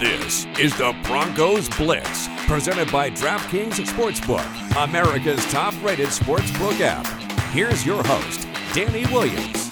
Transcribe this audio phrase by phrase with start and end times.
[0.00, 7.04] This is the Broncos Blitz, presented by DraftKings Sportsbook, America's top rated sportsbook app.
[7.50, 9.68] Here's your host, Danny Williams.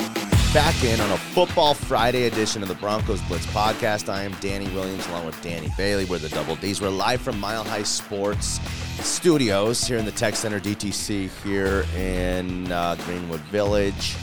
[0.52, 4.08] Back in on a Football Friday edition of the Broncos Blitz podcast.
[4.08, 6.06] I am Danny Williams along with Danny Bailey.
[6.06, 6.80] We're the Double Ds.
[6.80, 8.58] We're live from Mile High Sports
[9.06, 14.16] Studios here in the Tech Center DTC here in uh, Greenwood Village.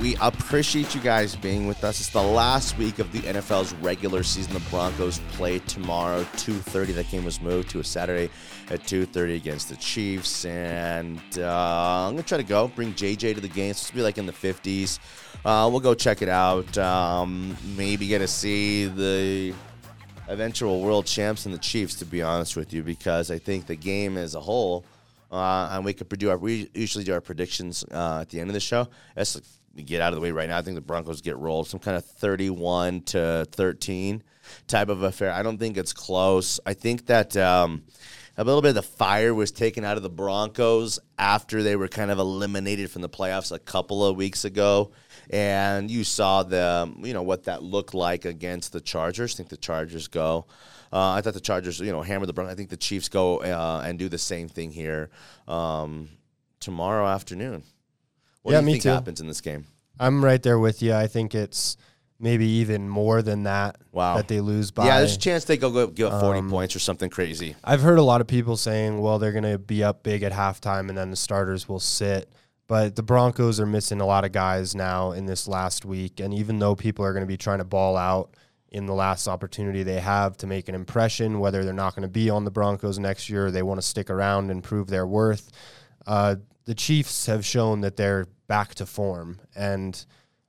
[0.00, 2.00] We appreciate you guys being with us.
[2.00, 4.52] It's the last week of the NFL's regular season.
[4.52, 6.94] The Broncos play tomorrow, 2.30.
[6.96, 8.28] That game was moved to a Saturday
[8.70, 10.44] at 2.30 against the Chiefs.
[10.44, 13.70] And uh, I'm going to try to go, bring JJ to the game.
[13.70, 14.98] It's supposed to be like in the 50s.
[15.44, 16.76] Uh, we'll go check it out.
[16.76, 19.54] Um, maybe get to see the
[20.26, 23.76] eventual world champs and the Chiefs, to be honest with you, because I think the
[23.76, 24.84] game as a whole,
[25.30, 28.50] uh, and we could do our, we usually do our predictions uh, at the end
[28.50, 28.88] of the show.
[29.14, 29.40] That's
[29.82, 30.58] get out of the way right now.
[30.58, 34.22] I think the Broncos get rolled, some kind of 31 to 13
[34.66, 35.32] type of affair.
[35.32, 36.60] I don't think it's close.
[36.66, 37.84] I think that um,
[38.36, 41.88] a little bit of the fire was taken out of the Broncos after they were
[41.88, 44.92] kind of eliminated from the playoffs a couple of weeks ago.
[45.30, 49.34] And you saw the, you know, what that looked like against the Chargers.
[49.34, 50.46] I think the Chargers go.
[50.92, 52.52] Uh, I thought the Chargers, you know, hammer the Broncos.
[52.52, 55.10] I think the Chiefs go uh, and do the same thing here
[55.48, 56.08] um,
[56.60, 57.62] tomorrow afternoon.
[58.44, 58.88] What Yeah, do you me think too.
[58.90, 59.64] happens in this game?
[59.98, 60.92] I'm right there with you.
[60.94, 61.76] I think it's
[62.20, 64.16] maybe even more than that Wow.
[64.16, 64.86] that they lose by.
[64.86, 67.56] Yeah, there's a chance they go, go give up 40 Um, points or something crazy.
[67.64, 70.32] I've heard a lot of people saying, well, they're going to be up big at
[70.32, 72.30] halftime and then the starters will sit.
[72.66, 76.20] But the Broncos are missing a lot of guys now in this last week.
[76.20, 78.36] And even though people are going to be trying to ball out
[78.70, 82.08] in the last opportunity they have to make an impression, whether they're not going to
[82.08, 85.06] be on the Broncos next year or they want to stick around and prove their
[85.06, 85.50] worth,
[86.06, 86.36] uh,
[86.66, 89.38] the Chiefs have shown that they're back to form.
[89.54, 90.04] And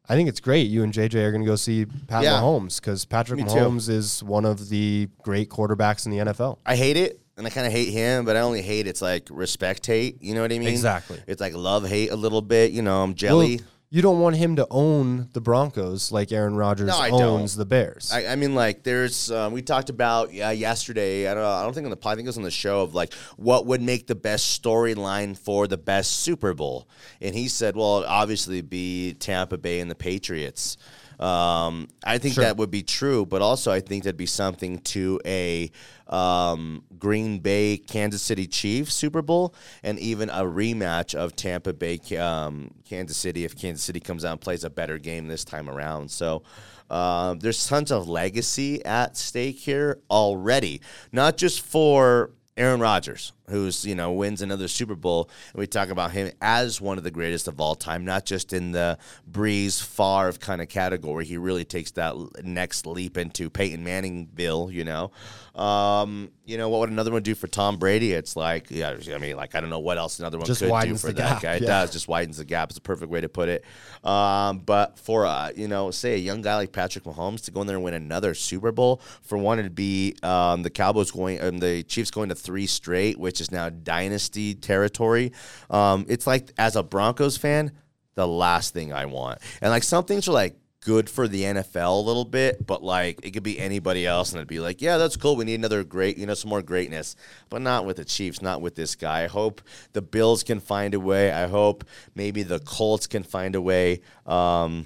[0.08, 0.68] I think it's great.
[0.70, 2.34] You and JJ are going to go see Pat Yeah.
[2.34, 3.50] Mahomes because Patrick Me too.
[3.52, 6.60] Mahomes is one of the great quarterbacks in the NFL.
[6.66, 9.28] I hate it, and I kind of hate him, but I only hate it's like
[9.32, 10.22] respect hate.
[10.22, 10.68] You know what I mean?
[10.68, 11.22] Exactly.
[11.28, 12.72] It's like love hate a little bit.
[12.72, 13.58] You know, I'm jelly.
[13.58, 17.60] Well, you don't want him to own the Broncos like Aaron Rodgers No, owns don't.
[17.60, 18.12] the Bears.
[18.12, 21.30] I, I mean, like, there's um, we talked about uh, yesterday.
[21.30, 21.50] I don't know.
[21.50, 22.12] I don't think on the pod.
[22.12, 25.38] I think it was on the show of like what would make the best storyline
[25.38, 26.90] for the best Super Bowl,
[27.22, 30.76] and he said, well, it'd obviously be Tampa Bay and the Patriots.
[31.18, 32.44] Um, I think Sure.
[32.44, 35.72] that would be true, but also I think that'd be something to a
[36.08, 42.00] um, Green Bay Kansas City Chiefs Super Bowl, and even a rematch of Tampa Bay
[42.18, 45.70] um, Kansas City if Kansas City comes out and plays a better game this time
[45.70, 46.10] around.
[46.12, 46.44] So.
[46.88, 53.86] Um, there's tons of legacy at stake here already, not just for Aaron Rodgers, who's
[53.86, 57.12] you know wins another Super Bowl, and we talk about him as one of the
[57.12, 58.98] greatest of all time, not just in the
[59.30, 61.26] Brees Favre kind of category.
[61.26, 64.72] He really takes that next leap into Peyton Manningville.
[64.72, 65.12] You know,
[65.56, 68.12] um, you know what would another one do for Tom Brady?
[68.12, 70.82] It's like, yeah, I mean, like I don't know what else another one Just could
[70.84, 71.54] do for the that gap, guy.
[71.56, 71.68] It yeah.
[71.68, 72.70] does just widens the gap.
[72.70, 73.64] It's a perfect way to put it.
[74.04, 77.62] Um, but for uh, you know, say a young guy like Patrick Mahomes to go
[77.62, 81.42] in there and win another Super Bowl, for one, it'd be um, the Cowboys going,
[81.42, 85.32] um, the Chiefs going to three straight, which is now dynasty territory.
[85.70, 87.72] Um, it's like as a Broncos fan,
[88.16, 90.58] the last thing I want, and like some things are like.
[90.82, 94.38] Good for the NFL a little bit, but like it could be anybody else, and
[94.38, 95.36] it'd be like, yeah, that's cool.
[95.36, 97.16] We need another great, you know, some more greatness,
[97.50, 99.24] but not with the Chiefs, not with this guy.
[99.24, 99.64] I hope
[99.94, 101.32] the Bills can find a way.
[101.32, 104.86] I hope maybe the Colts can find a way, um,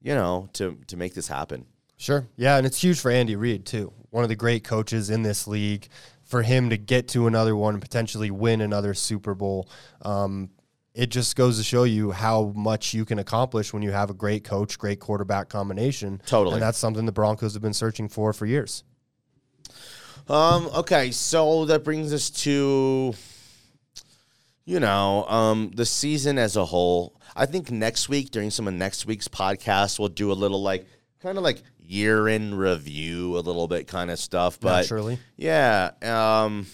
[0.00, 1.66] you know, to to make this happen.
[1.96, 2.26] Sure.
[2.36, 3.92] Yeah, and it's huge for Andy Reid too.
[4.10, 5.88] One of the great coaches in this league.
[6.26, 9.68] For him to get to another one, and potentially win another Super Bowl,
[10.02, 10.50] um,
[10.92, 14.14] it just goes to show you how much you can accomplish when you have a
[14.14, 16.20] great coach, great quarterback combination.
[16.26, 16.54] Totally.
[16.54, 18.82] and that's something the Broncos have been searching for for years.
[20.28, 23.14] Um, okay, so that brings us to,
[24.64, 27.20] you know, um, the season as a whole.
[27.36, 30.86] I think next week, during some of next week's podcast, we'll do a little like
[31.22, 34.58] kind of like year in review, a little bit kind of stuff.
[34.60, 35.18] But Naturally.
[35.36, 35.90] yeah.
[36.02, 36.66] Um,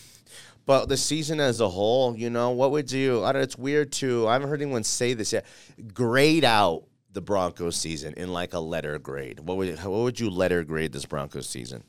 [0.65, 3.25] but the season as a whole, you know, what would you?
[3.25, 3.43] I don't.
[3.43, 4.29] It's weird too.
[4.29, 5.45] I haven't heard anyone say this yet.
[5.93, 9.41] Grade out the Broncos season in like a letter grade.
[9.41, 11.83] What would what would you letter grade this Broncos season?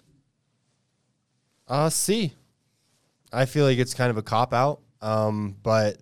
[1.68, 2.34] Uh, C.
[3.32, 5.98] I feel like it's kind of a cop out, um, but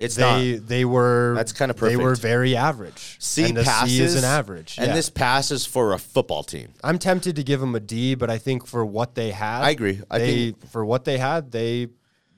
[0.00, 0.66] It's they not.
[0.68, 1.98] they were That's kinda perfect.
[1.98, 3.16] They were very average.
[3.20, 4.94] C and passes C is an average, and yeah.
[4.94, 6.68] this passes for a football team.
[6.82, 9.70] I'm tempted to give them a D, but I think for what they had, I
[9.70, 10.00] agree.
[10.10, 11.88] I they think- for what they had, they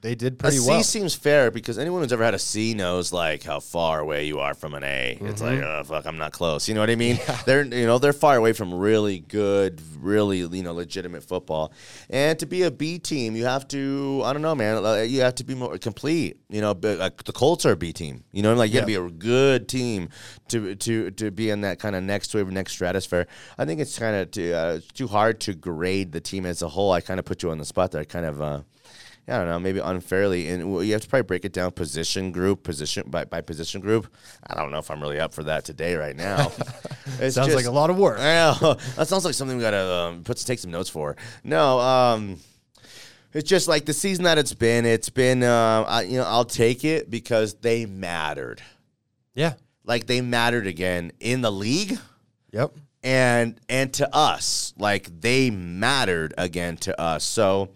[0.07, 0.83] they did A pretty C well.
[0.85, 4.39] seems fair because anyone who's ever had a C knows like how far away you
[4.39, 5.19] are from an A.
[5.21, 5.81] It's like, Mm-hmm.
[5.81, 6.69] oh fuck, I'm not close.
[6.69, 7.19] You know what I mean?
[7.45, 11.73] They're you know they're far away from really good, really you know legitimate football.
[12.09, 15.11] And to be a B team, you have to I don't know, man.
[15.11, 16.39] You have to be more complete.
[16.49, 18.23] You know, but, like, the Colts are a B team.
[18.31, 20.11] You know, I'm like you got to be a good team
[20.51, 23.27] to to to be in that kind of next wave, next stratosphere.
[23.59, 26.69] I think it's kind of too, uh, too hard to grade the team as a
[26.69, 26.93] whole.
[26.93, 28.03] I kind of put you on the spot there.
[28.03, 28.41] I kind of.
[28.41, 28.61] Uh,
[29.29, 32.63] I don't know, maybe unfairly, and you have to probably break it down position group,
[32.63, 34.07] position by, by position group.
[34.47, 36.53] I don't know if I'm really up for that today, right now.
[37.21, 38.21] it Sounds like a lot of work.
[38.21, 38.75] I know.
[38.97, 41.17] that sounds like something we gotta um, put take some notes for.
[41.43, 42.39] No, um,
[43.33, 44.87] it's just like the season that it's been.
[44.87, 48.63] It's been, uh, I, you know, I'll take it because they mattered.
[49.35, 49.55] Yeah.
[49.85, 51.99] Like they mattered again in the league
[52.53, 52.73] Yep.
[53.03, 57.69] and and to us like they mattered again to us so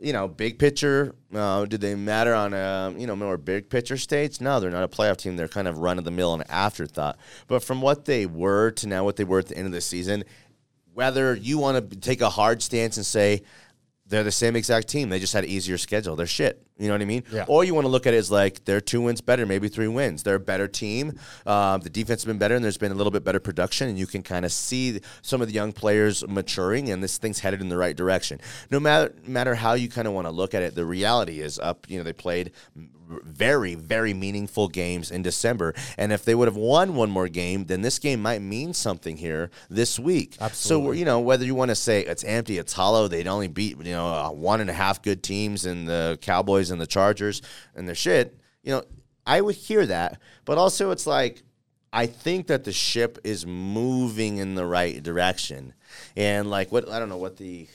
[0.00, 3.96] you know big picture uh, did they matter on a you know more big picture
[3.96, 6.48] states no they're not a playoff team they're kind of run of the mill and
[6.50, 9.72] afterthought but from what they were to now what they were at the end of
[9.72, 10.24] the season
[10.94, 13.42] whether you want to take a hard stance and say
[14.08, 15.08] they're the same exact team.
[15.08, 16.16] They just had an easier schedule.
[16.16, 16.65] They're shit.
[16.78, 17.24] You know what I mean?
[17.32, 17.46] Yeah.
[17.48, 19.88] Or you want to look at it as like they're two wins better, maybe three
[19.88, 20.22] wins.
[20.22, 21.18] They're a better team.
[21.46, 23.98] Uh, the defense has been better, and there's been a little bit better production, and
[23.98, 27.62] you can kind of see some of the young players maturing, and this thing's headed
[27.62, 28.40] in the right direction.
[28.70, 31.58] No matter matter how you kind of want to look at it, the reality is
[31.58, 31.86] up.
[31.88, 32.52] You know, they played
[33.08, 37.66] very, very meaningful games in December, and if they would have won one more game,
[37.66, 40.36] then this game might mean something here this week.
[40.40, 40.88] Absolutely.
[40.88, 43.78] So you know, whether you want to say it's empty, it's hollow, they'd only beat,
[43.78, 47.42] you know, one and a half good teams and the Cowboys and the Chargers
[47.74, 48.82] and their shit, you know,
[49.26, 50.20] I would hear that.
[50.44, 51.42] But also, it's like,
[51.92, 55.74] I think that the ship is moving in the right direction.
[56.16, 57.66] And like, what, I don't know what the,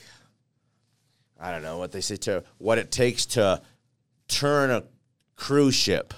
[1.40, 3.62] I don't know what they say to, what it takes to
[4.28, 4.84] turn a
[5.36, 6.14] cruise ship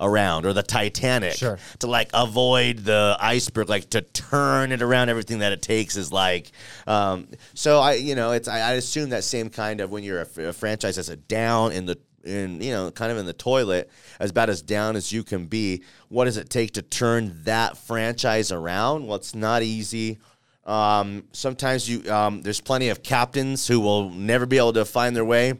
[0.00, 1.58] around or the Titanic Sure.
[1.80, 5.08] to like avoid the iceberg, like to turn it around.
[5.10, 6.50] Everything that it takes is like,
[6.86, 10.22] um, so I, you know, it's I, I assume that same kind of when you're
[10.22, 13.32] a, a franchise that's a down in the in you know kind of in the
[13.32, 17.34] toilet as bad as down as you can be what does it take to turn
[17.44, 20.18] that franchise around well it's not easy
[20.66, 25.16] um, sometimes you um, there's plenty of captains who will never be able to find
[25.16, 25.54] their way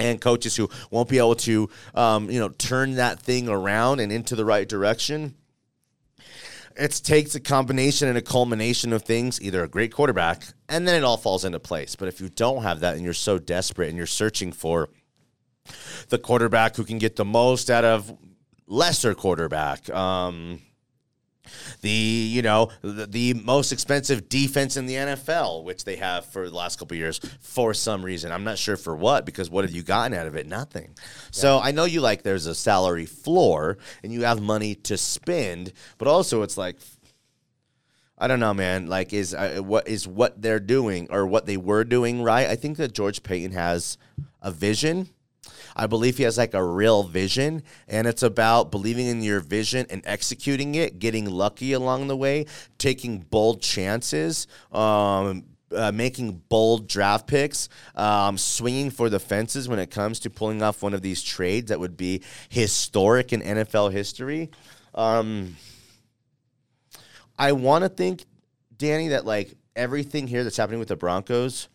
[0.00, 4.10] and coaches who won't be able to, um, you know, turn that thing around and
[4.10, 5.34] into the right direction.
[6.76, 10.94] It takes a combination and a culmination of things, either a great quarterback, and then
[10.94, 11.94] it all falls into place.
[11.94, 14.88] But if you don't have that and you're so desperate and you're searching for
[16.08, 18.16] the quarterback who can get the most out of
[18.66, 20.62] lesser quarterback, um,
[21.80, 26.48] the you know the, the most expensive defense in the NFL, which they have for
[26.48, 28.32] the last couple of years for some reason.
[28.32, 30.46] I'm not sure for what because what have you gotten out of it?
[30.46, 30.94] Nothing.
[31.30, 35.72] So I know you like there's a salary floor and you have money to spend,
[35.98, 36.76] but also it's like
[38.20, 38.86] I don't know, man.
[38.86, 42.46] Like, is uh, what is what they're doing or what they were doing right?
[42.48, 43.96] I think that George Paton has
[44.42, 45.08] a vision.
[45.76, 49.86] I believe he has like a real vision, and it's about believing in your vision
[49.90, 52.46] and executing it, getting lucky along the way,
[52.78, 59.78] taking bold chances, um, uh, making bold draft picks, um, swinging for the fences when
[59.78, 63.92] it comes to pulling off one of these trades that would be historic in NFL
[63.92, 64.50] history.
[64.94, 65.56] Um,
[67.38, 68.24] I want to think,
[68.76, 71.68] Danny, that like everything here that's happening with the Broncos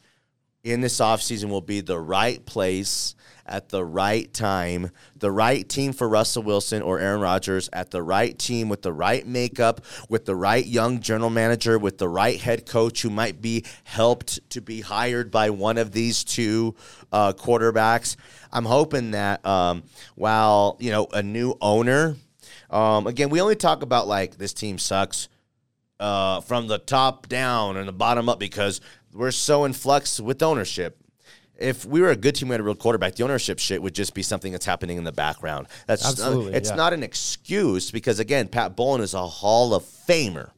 [0.63, 3.15] in this offseason will be the right place
[3.45, 8.01] at the right time, the right team for Russell Wilson or Aaron Rodgers, at the
[8.01, 12.39] right team with the right makeup, with the right young general manager, with the right
[12.39, 16.75] head coach who might be helped to be hired by one of these two
[17.11, 18.15] uh, quarterbacks.
[18.51, 19.83] I'm hoping that um,
[20.15, 22.15] while, you know, a new owner,
[22.69, 25.29] um, again, we only talk about like this team sucks
[25.99, 28.81] uh, from the top down and the bottom up because
[29.13, 30.97] we're so in flux with ownership.
[31.57, 33.15] If we were a good team, we had a real quarterback.
[33.15, 35.67] The ownership shit would just be something that's happening in the background.
[35.87, 36.75] That's just- Absolutely, it's yeah.
[36.75, 40.51] not an excuse because again, Pat Bowlen is a Hall of Famer,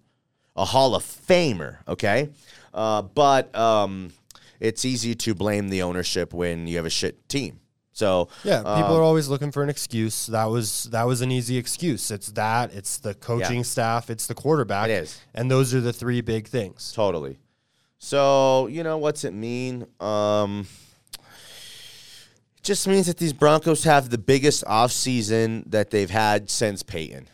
[0.55, 1.77] a Hall of Famer.
[1.87, 2.29] Okay,
[2.73, 4.11] uh, but um,
[4.59, 7.59] it's easy to blame the ownership when you have a shit team.
[7.93, 10.27] So Yeah, people um, are always looking for an excuse.
[10.27, 12.11] That was that was an easy excuse.
[12.11, 13.63] It's that, it's the coaching Yeah.
[13.63, 14.89] staff, it's the quarterback.
[14.89, 15.19] It is.
[15.33, 16.91] And those are the three big things.
[16.93, 17.37] Totally.
[17.97, 19.87] So, you know, what's it mean?
[19.99, 20.67] Um,
[22.67, 27.29] just means that these Broncos have the biggest offseason that they've had since Peyton.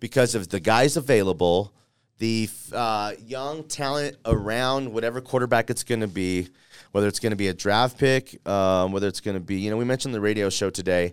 [0.00, 1.74] Because of the guys available,
[2.16, 6.48] the uh, young talent around whatever quarterback it's going to be,
[6.92, 9.70] whether it's going to be a draft pick, um, whether it's going to be, you
[9.70, 11.12] know, we mentioned the radio show today,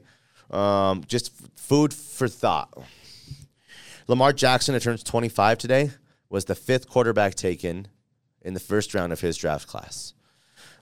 [0.49, 2.73] um, just food for thought.
[4.07, 5.91] Lamar Jackson, who turns 25 today,
[6.29, 7.89] was the fifth quarterback taken
[8.43, 10.13] in the first round of his draft class.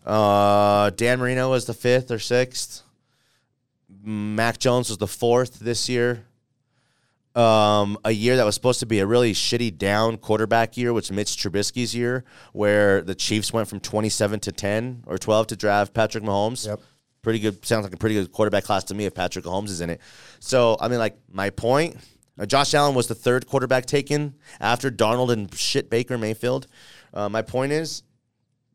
[0.10, 2.82] Uh, Dan Marino was the fifth or sixth.
[4.04, 6.26] Mac Jones was the fourth this year.
[7.36, 11.12] Um, a year that was supposed to be a really shitty down quarterback year, which
[11.12, 12.24] Mitch Trubisky's year,
[12.54, 16.66] where the Chiefs went from 27 to 10 or 12 to draft Patrick Mahomes.
[16.66, 16.82] Yep.
[17.22, 17.64] Pretty good.
[17.64, 20.02] Sounds like a pretty good quarterback class to me if Patrick Mahomes is in it.
[20.40, 21.98] So, I mean, like, my point
[22.40, 26.68] uh, Josh Allen was the third quarterback taken after Darnold and shit Baker Mayfield.
[27.14, 28.04] Uh, my point is,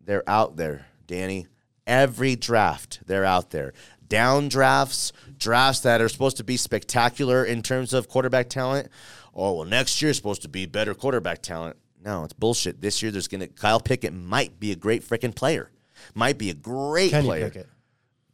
[0.05, 1.47] they're out there, Danny.
[1.87, 3.73] Every draft, they're out there.
[4.07, 8.89] Down drafts, drafts that are supposed to be spectacular in terms of quarterback talent.
[9.35, 11.77] Oh, well, next year is supposed to be better quarterback talent.
[12.03, 12.81] No, it's bullshit.
[12.81, 15.71] This year, there's going to, Kyle Pickett might be a great freaking player.
[16.15, 17.51] Might be a great Kenny player.
[17.51, 17.69] Pickett.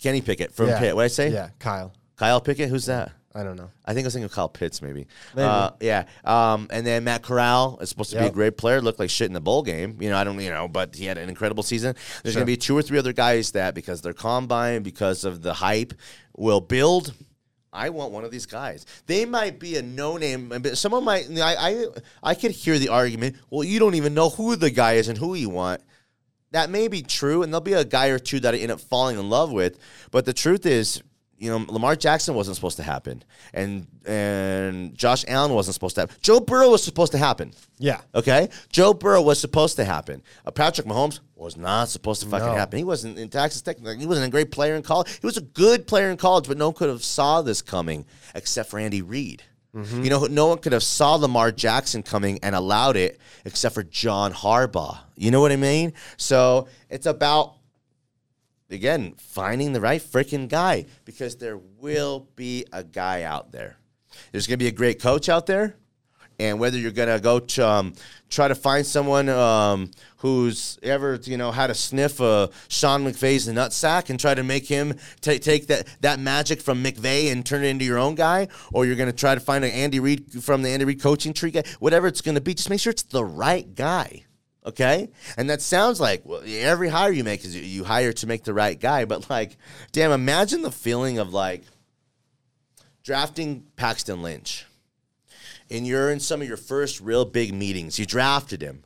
[0.01, 0.79] Kenny Pickett from Yeah.
[0.81, 0.97] Pitt.
[0.97, 1.31] What I say?
[1.31, 1.93] Yeah, Kyle.
[2.17, 2.69] Kyle Pickett?
[2.69, 3.13] Who's that?
[3.33, 3.71] I don't know.
[3.85, 5.07] I think I was thinking of Kyle Pitts, maybe.
[5.37, 6.07] Uh, yeah.
[6.25, 8.81] Um, and then Matt Corral is supposed to be a great player.
[8.81, 9.99] Looked like shit in the bowl game.
[10.01, 11.95] You know, I don't, you know, but he had an incredible season.
[12.23, 12.41] There's Sure.
[12.41, 15.55] going to be two or three other guys that, because they're combine, because of the
[15.55, 15.95] hype,
[16.37, 17.15] will build.
[17.73, 18.85] I want one of these guys.
[19.07, 21.31] They might be a no name, but someone might.
[21.39, 21.85] I, I,
[22.21, 23.37] I could hear the argument.
[23.49, 25.83] Well, you don't even know who the guy is and who you want
[26.53, 28.81] that may be true, and there'll be a guy or two that I end up
[28.81, 29.79] falling in love with.
[30.11, 31.01] But the truth is,
[31.41, 36.03] you know, Lamar Jackson wasn't supposed to happen, and and Josh Allen wasn't supposed to
[36.03, 36.15] happen.
[36.21, 37.53] Joe Burrow was supposed to happen.
[37.79, 38.03] Yeah.
[38.15, 40.23] Okay, Joe Burrow was supposed to happen.
[40.45, 42.55] Uh, Patrick Mahomes was not supposed to fucking No.
[42.55, 42.77] happen.
[42.79, 43.79] He wasn't in Texas Tech.
[43.99, 45.11] He wasn't a great player in college.
[45.19, 48.05] He was a good player in college, but no one could have saw this coming
[48.35, 49.43] except for Andy Reid.
[49.73, 53.85] You know, no one could have saw Lamar Jackson coming and allowed it except for
[53.85, 54.99] John Harbaugh.
[55.17, 55.93] You know what I mean?
[56.17, 57.55] So it's about
[58.71, 63.77] again finding the right freaking guy because there will be a guy out there.
[64.33, 65.77] There's going to be a great coach out there,
[66.39, 67.95] and whether you're going to go to, um,
[68.29, 73.47] try to find someone um, who's ever you know had a sniff of Sean McVay's
[73.49, 77.63] nutsack and try to make him ta- take that that magic from McVay and turn
[77.63, 80.43] it into your own guy, or you're going to try to find an Andy Reid
[80.43, 82.91] from the Andy Reid coaching tree guy, whatever it's going to be, just make sure
[82.91, 84.25] it's the right guy.
[84.65, 88.27] Okay, and that sounds like well, every hire you make is you, you hire to
[88.27, 89.57] make the right guy, but like,
[89.93, 91.63] damn, imagine the feeling of like
[93.03, 94.67] drafting Paxton Lynch,
[95.71, 97.99] and you're in some of your first real big meetings.
[97.99, 98.85] You drafted him,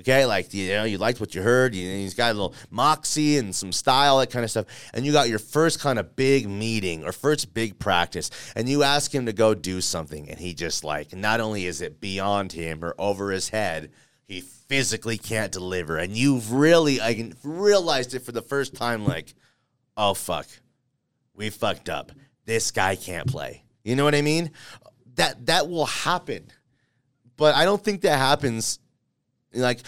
[0.00, 0.24] okay?
[0.24, 1.74] Like you know, you liked what you heard.
[1.74, 4.66] You, he's got a little moxie and some style, that kind of stuff.
[4.94, 8.84] And you got your first kind of big meeting or first big practice, and you
[8.84, 12.52] ask him to go do something, and he just like not only is it beyond
[12.52, 13.90] him or over his head.
[14.30, 19.04] He physically can't deliver, and you've really, I can realized it for the first time.
[19.04, 19.34] Like,
[19.96, 20.46] oh fuck,
[21.34, 22.12] we fucked up.
[22.44, 23.64] This guy can't play.
[23.82, 24.52] You know what I mean?
[25.16, 26.44] That that will happen,
[27.36, 28.78] but I don't think that happens.
[29.52, 29.80] Like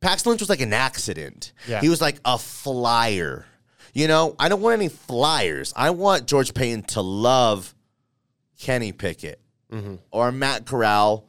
[0.00, 1.52] Paxton Lynch was like an accident.
[1.68, 1.80] Yeah.
[1.80, 3.46] He was like a flyer.
[3.94, 5.72] You know, I don't want any flyers.
[5.76, 7.76] I want George Paton to love
[8.58, 9.94] Kenny Pickett mm-hmm.
[10.10, 11.28] or Matt Corral.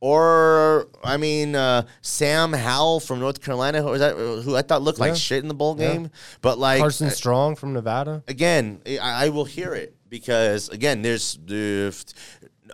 [0.00, 4.98] Or I mean, uh, Sam Howell from North Carolina, who, that, who I thought looked
[4.98, 5.92] like shit in the bowl Yeah.
[5.92, 8.22] game, but like Carson Strong from Nevada.
[8.26, 11.94] again, I, I will hear it because again, there's the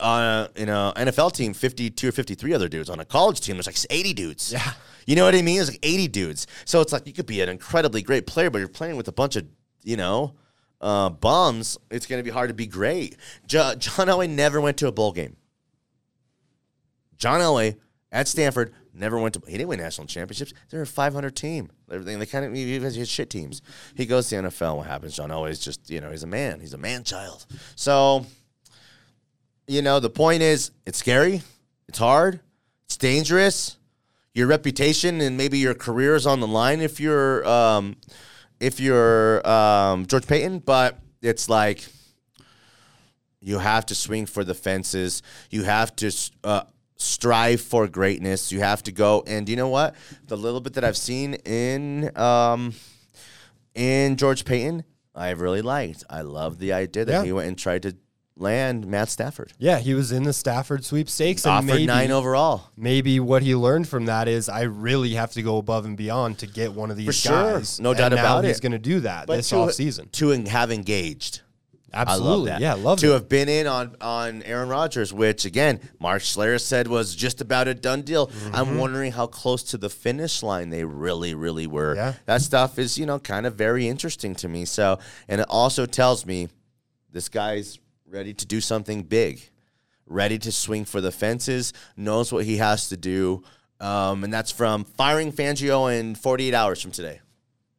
[0.01, 2.89] uh, in a NFL team, fifty-two or fifty-three other dudes.
[2.91, 4.53] On a college team, there's like eighty dudes.
[4.53, 4.73] Yeah.
[5.07, 5.61] you know what I mean?
[5.61, 6.47] It's like eighty dudes.
[6.65, 9.13] So it's like you could be an incredibly great player, but you're playing with a
[9.13, 9.47] bunch of
[9.83, 10.35] you know
[10.81, 11.77] uh, bums.
[11.91, 13.17] It's going to be hard to be great.
[13.49, 15.37] Jo- John Elway never went to a bowl game.
[17.17, 17.77] John Elway
[18.13, 19.43] at Stanford never went to.
[19.47, 20.53] He didn't win national championships.
[20.71, 21.71] They're a 500 team.
[21.91, 23.63] Everything they kind of he has his shit teams.
[23.95, 24.79] He goes to the NFL.
[24.79, 25.17] What happens?
[25.17, 26.61] John Elway's just you know he's a man.
[26.61, 27.47] He's a man child.
[27.75, 28.27] So
[29.67, 31.43] you know the point is it's scary.
[31.89, 32.41] It's hard.
[32.87, 33.77] It's dangerous.
[34.35, 37.97] Your reputation and maybe your career is on the line if you're um,
[38.61, 41.87] if you're um, George Paton, but it's like
[43.41, 45.23] you have to swing for the fences.
[45.51, 46.13] You have to
[46.45, 46.65] uh,
[46.97, 48.51] strive for greatness.
[48.53, 49.23] You have to go.
[49.27, 49.95] And you know what?
[50.27, 52.75] The little bit that I've seen in um,
[53.75, 54.85] in George Paton,
[55.15, 56.05] I've really liked.
[56.11, 57.25] I love the idea that Yeah.
[57.25, 57.97] he went and tried to
[58.39, 59.55] land Matt Stafford.
[59.59, 62.71] Yeah, he was in the Stafford sweepstakes, and Offered maybe nine overall.
[62.77, 66.39] maybe what he learned from that is I really have to go above and beyond
[66.41, 67.53] to get one of these For sure.
[67.55, 67.81] guys.
[67.81, 68.63] No doubt about he's it.
[68.63, 70.13] going to do that this to, offseason.
[70.13, 71.41] to have engaged.
[71.93, 72.53] Absolutely.
[72.53, 72.59] I.
[72.59, 73.13] Yeah, love to it.
[73.13, 77.69] have been in on on Aaron Rodgers, which again, Mark Schler said was just about
[77.69, 78.27] a done deal.
[78.27, 78.55] Mm-hmm.
[78.55, 81.95] I'm wondering how close to the finish line they really, really were.
[81.95, 82.15] Yeah.
[82.27, 84.65] That stuff is, you know, kind of very interesting to me.
[84.65, 86.49] So, and it also tells me
[87.13, 87.79] this guy's
[88.09, 89.41] ready to do something big,
[90.07, 93.43] ready to swing for the fences, knows what he has to do.
[93.81, 97.21] Um, and that's from firing Fangio in 48 hours from today.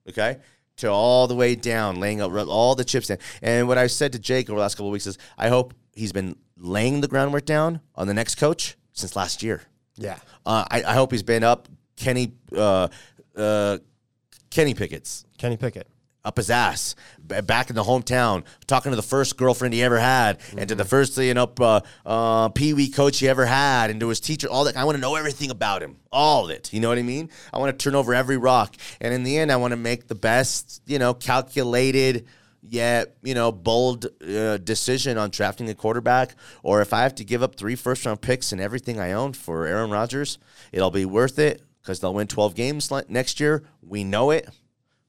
[0.07, 0.37] Okay?
[0.77, 3.17] To all the way down, laying out all the chips down.
[3.41, 5.73] And what I said to Jake over the last couple of weeks is I hope
[5.93, 9.63] he's been laying the groundwork down on the next coach since last year.
[9.95, 10.19] Yeah.
[10.45, 12.89] Uh, I, I hope he's been up Kenny uh,
[13.35, 13.79] uh,
[14.51, 15.87] Kenny Pickett's Kenny Pickett.
[16.27, 16.93] Up his ass
[17.25, 20.75] b- back in the hometown, talking to the first girlfriend he ever had, and to
[20.75, 24.19] the first you know uh, uh, pee wee coach he ever had, and to his
[24.19, 24.49] teacher.
[24.49, 26.73] All that I want to know everything about him, all of it.
[26.73, 27.29] You know what I mean?
[27.53, 30.07] I want to turn over every rock, and in the end, I want to make
[30.07, 32.27] the best, you know, calculated.
[32.69, 37.23] Yet, you know, bold uh, decision on drafting a quarterback, or if I have to
[37.23, 40.37] give up three first round picks and everything I own for Aaron Rodgers,
[40.73, 43.63] it'll be worth it because they'll win 12 games next year.
[43.81, 44.49] We know it.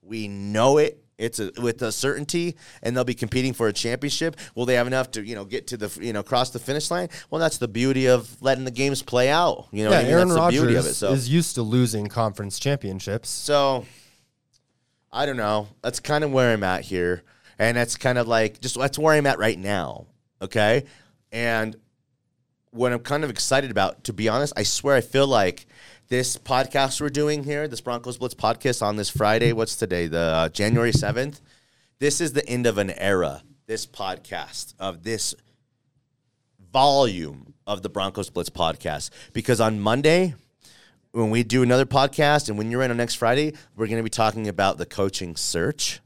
[0.08, 1.02] We know it.
[1.18, 4.36] It's a, with a certainty, and they'll be competing for a championship.
[4.54, 6.90] Will they have enough to you know get to the you know cross the finish
[6.90, 7.08] line?
[7.28, 9.66] Well, that's the beauty of letting the games play out.
[9.72, 10.12] You know, Yeah, I mean?
[10.12, 10.88] Aaron that's the beauty of it.
[10.88, 13.28] Rodgers So, is used to losing conference championships.
[13.28, 13.84] so
[15.12, 15.68] I don't know.
[15.82, 17.24] That's kind of where I'm at here,
[17.58, 20.06] and that's kind of like just that's where I'm at right now.
[20.40, 20.84] Okay,
[21.32, 21.74] and
[22.70, 25.66] what I'm kind of excited about, to be honest, I swear I feel like
[26.08, 29.52] this podcast we're doing here, this Broncos Blitz podcast on this Friday.
[29.52, 30.06] What's today?
[30.06, 31.40] The uh, January seventh.
[31.98, 33.42] This is the end of an era.
[33.66, 35.34] This podcast of this
[36.72, 40.34] volume of the Broncos Blitz podcast because on Monday
[41.12, 44.02] when we do another podcast and when you're in on next Friday, we're going to
[44.02, 46.00] be talking about the coaching search.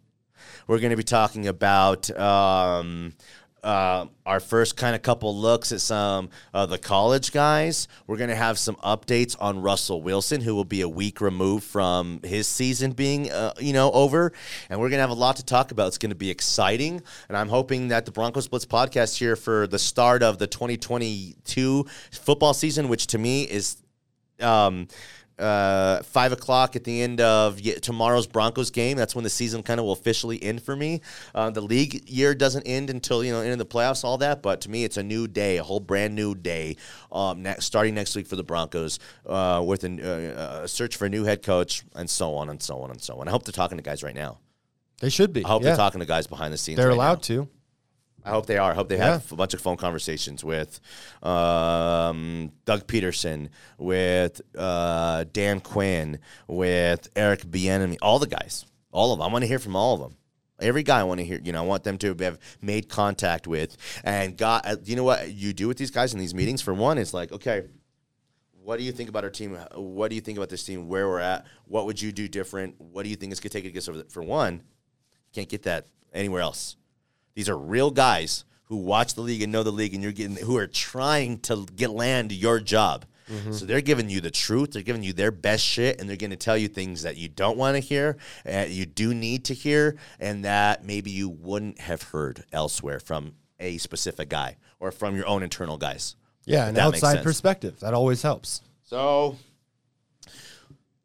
[0.66, 3.14] We're going to be talking about um,
[3.62, 7.86] uh, our first kind of couple looks at some of the college guys.
[8.06, 11.64] We're going to have some updates on Russell Wilson, who will be a week removed
[11.64, 14.32] from his season being, uh, you know, over.
[14.68, 15.88] And we're going to have a lot to talk about.
[15.88, 17.02] It's going to be exciting.
[17.28, 21.86] And I'm hoping that the Broncos Blitz podcast here for the start of the 2022
[22.10, 23.76] football season, which to me is
[24.40, 24.88] um,
[25.38, 28.96] uh, five o'clock at the end of tomorrow's Broncos game.
[28.96, 31.00] That's when the season kind of will officially end for me.
[31.34, 34.42] Uh, the league year doesn't end until you know into the playoffs, all that.
[34.42, 36.76] But to me, it's a new day, a whole brand new day.
[37.10, 41.06] Um, next, starting next week for the Broncos uh, with an, uh, a search for
[41.06, 43.28] a new head coach, and so on and so on and so on.
[43.28, 44.38] I hope they're talking to guys right now.
[45.00, 45.44] They should be.
[45.44, 45.70] I hope yeah.
[45.70, 46.76] they're talking to guys behind the scenes.
[46.76, 47.44] They're right allowed now.
[47.44, 47.48] to.
[48.24, 48.70] I hope they are.
[48.70, 49.12] I hope they Yeah.
[49.14, 50.80] have a bunch of phone conversations with
[51.22, 59.18] um, Doug Pederson, with uh, Dan Quinn, with Eric Bieniemy, all the guys, all of
[59.18, 59.28] them.
[59.28, 60.16] I want to hear from all of them.
[60.60, 63.48] Every guy I want to hear, you know, I want them to have made contact
[63.48, 64.64] with and got.
[64.66, 66.62] uh, You know what you do with these guys in these meetings?
[66.62, 67.64] For one, it's like, okay,
[68.62, 69.58] what do you think about our team?
[69.74, 70.86] What do you think about this team?
[70.86, 71.46] Where we're at?
[71.64, 72.80] What would you do different?
[72.80, 74.04] What do you think is going to take it to get over?
[74.08, 74.62] For one,
[75.32, 76.76] can't get that anywhere else.
[77.34, 80.36] These are real guys who watch the league and know the league, and you're getting
[80.36, 83.04] who are trying to get land your job.
[83.50, 84.72] So they're giving you the truth.
[84.72, 87.28] They're giving you their best shit, and they're going to tell you things that you
[87.28, 91.80] don't want to hear, uh, you do need to hear, and that maybe you wouldn't
[91.80, 96.14] have heard elsewhere from a specific guy or from your own internal guys.
[96.44, 97.80] Yeah, If an outside perspective.
[97.80, 98.60] That always helps.
[98.84, 99.38] So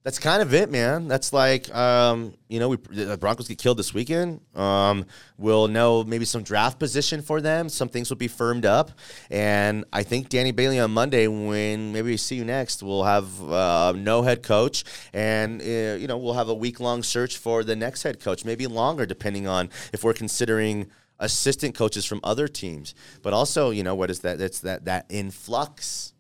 [0.08, 1.10] that's kind of it, man.
[1.10, 4.40] That's like, um, you know, we the Broncos get killed this weekend.
[4.56, 5.06] Um,
[5.38, 7.68] we'll know maybe some draft position for them.
[7.68, 8.92] Some things will be firmed up,
[9.30, 13.52] and I think Danny Bailey on Monday, when maybe we see you next, we'll have
[13.52, 17.66] uh, no head coach, and uh, you know, we'll have a week long search for
[17.66, 20.90] the next head coach, maybe longer, depending on if we're considering
[21.20, 22.96] assistant coaches from other teams.
[23.22, 24.40] But also, you know, what is that?
[24.40, 26.14] It's that that influx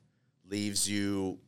[0.45, 1.39] leaves you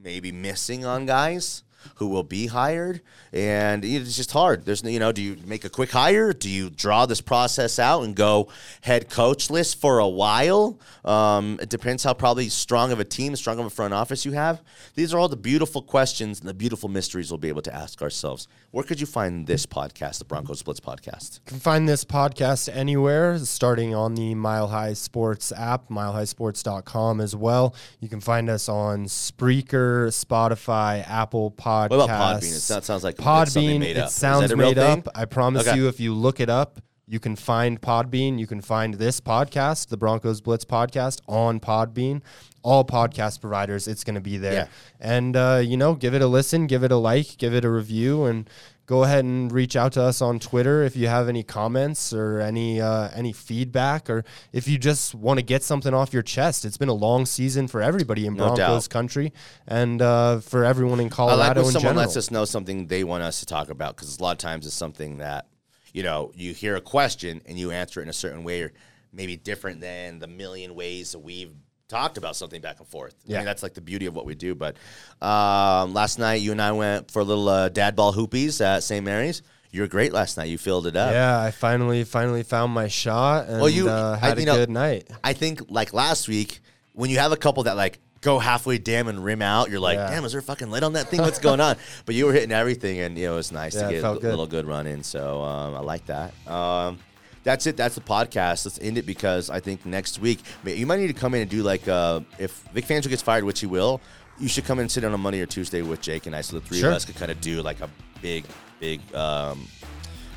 [0.00, 1.64] maybe missing on guys
[1.96, 3.00] who will be hired.
[3.32, 4.64] And it's just hard.
[4.64, 6.32] There's you know do you make a quick hire?
[6.32, 8.48] Do you draw this process out and go
[8.82, 10.78] head coach list for a while?
[11.04, 14.32] Um, it depends how probably strong of a team strong of a front office you
[14.32, 14.62] have.
[14.94, 18.02] These are all the beautiful questions and the beautiful mysteries we'll be able to ask
[18.02, 18.48] ourselves.
[18.70, 21.40] Where could you find this podcast the broncos Blitz podcast?
[21.46, 27.34] You can find this podcast anywhere, starting on the Mile High Sports app, milehighsports.com as
[27.34, 27.74] well.
[28.00, 31.69] You can find us on Spreaker, Spotify, Apple Podcasts.
[31.88, 32.42] What about Podbean?
[32.42, 33.78] It sounds- sounds like Podbean.
[33.80, 34.98] made it sounds that a real made thing?
[35.00, 35.08] up.
[35.14, 35.76] I promise Okay.
[35.76, 36.80] you, if you look it up,
[37.10, 38.38] you can find Podbean.
[38.38, 42.22] You can find this podcast, the Broncos Blitz podcast, on Podbean.
[42.62, 44.52] All podcast providers, it's going to be there.
[44.52, 44.66] Yeah.
[45.00, 47.70] And uh, you know, give it a listen, give it a like, give it a
[47.70, 48.48] review, and
[48.86, 52.38] go ahead and reach out to us on Twitter if you have any comments or
[52.40, 56.64] any uh, any feedback, or if you just want to get something off your chest.
[56.64, 58.92] It's been a long season for everybody in No Broncos doubt.
[58.92, 59.32] country
[59.66, 61.42] and uh, for everyone in Colorado.
[61.42, 61.96] I like when someone general.
[62.04, 64.64] lets us know something they want us to talk about because a lot of times
[64.64, 65.46] it's something that
[65.92, 68.72] you know you hear a question and you answer it in a certain way or
[69.12, 71.52] maybe different than the million ways that we've
[71.88, 73.14] talked about something back and forth.
[73.28, 73.36] I Yeah.
[73.38, 74.54] mean, that's like the beauty of what we do.
[74.54, 74.76] But
[75.20, 78.82] um, last night you and I went for a little uh, dad ball hoopies at
[78.84, 79.04] St.
[79.04, 79.42] Mary's.
[79.72, 80.44] You were great last night.
[80.48, 81.12] You filled it up.
[81.12, 84.54] yeah, I finally finally found my shot and Well, you- uh, I- had a know-
[84.56, 85.08] good night.
[85.24, 86.60] I think like last week
[86.92, 89.96] when you have a couple that like go halfway damn and rim out, you're like,
[89.96, 90.10] Yeah.
[90.10, 91.20] damn, is there fucking lit on that thing?
[91.22, 91.76] What's going on?
[92.04, 94.12] But you were hitting everything, and you know it was nice Yeah, to get a
[94.14, 94.22] good.
[94.24, 95.02] little good run in.
[95.02, 96.34] So um, I like that.
[96.46, 96.98] Um,
[97.44, 97.76] that's it.
[97.76, 98.66] That's the podcast.
[98.66, 101.50] Let's end it because I think next week you might need to come in and
[101.50, 104.00] do like uh, if Vic Fangio gets fired, which he will.
[104.38, 106.40] You should come in and sit on a Monday or Tuesday with Jake and I,
[106.42, 106.88] so the three Sure.
[106.90, 107.88] of us could kind of do like a
[108.22, 108.44] big,
[108.78, 109.66] big um,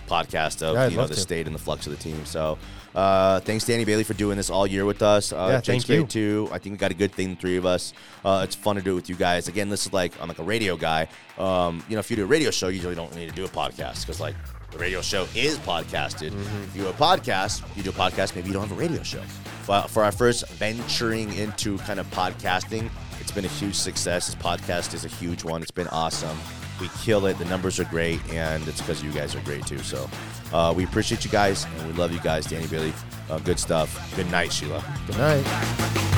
[0.07, 1.19] podcast of Yeah, you know the to.
[1.19, 2.25] state and the flux of the team.
[2.25, 2.57] So
[2.95, 5.31] uh, thanks Danny Bailey for doing this all year with us.
[5.31, 6.05] Uh, Yeah, Jake's thank you.
[6.07, 6.49] too.
[6.51, 7.93] I think we got a good thing, the three of us.
[8.23, 9.47] Uh, it's fun to do it with you guys.
[9.47, 11.07] Again, this is like I'm like a radio guy.
[11.37, 13.45] Um, you know, if you do a radio show, you usually don't need to do
[13.45, 14.35] a podcast because like
[14.71, 16.31] the radio show is podcasted.
[16.31, 16.63] Mm-hmm.
[16.63, 18.35] If you do a podcast, you do a podcast.
[18.35, 19.21] Maybe you don't have a radio show.
[19.63, 22.89] For, for our first venturing into kind of podcasting,
[23.21, 24.25] it's been a huge success.
[24.27, 25.61] This podcast is a huge one.
[25.61, 26.37] It's been awesome.
[26.79, 27.37] We kill it.
[27.37, 29.79] The numbers are great, and it's because you guys are great too.
[29.79, 30.09] So
[30.51, 32.45] uh, we appreciate you guys, and we love you guys.
[32.45, 32.93] Danny Bailey,
[33.29, 34.15] uh, good stuff.
[34.15, 34.83] Good night, Sheila.
[35.07, 36.12] Good night.